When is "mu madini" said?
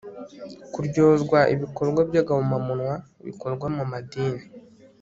3.75-4.43